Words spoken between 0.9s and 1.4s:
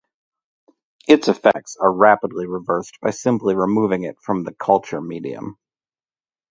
Its